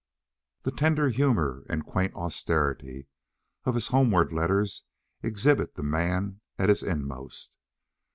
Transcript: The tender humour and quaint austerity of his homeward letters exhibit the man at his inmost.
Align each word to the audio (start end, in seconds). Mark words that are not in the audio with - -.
The 0.63 0.71
tender 0.71 1.09
humour 1.09 1.63
and 1.69 1.85
quaint 1.85 2.15
austerity 2.15 3.05
of 3.65 3.75
his 3.75 3.89
homeward 3.89 4.33
letters 4.33 4.81
exhibit 5.21 5.75
the 5.75 5.83
man 5.83 6.41
at 6.57 6.69
his 6.69 6.81
inmost. 6.81 7.55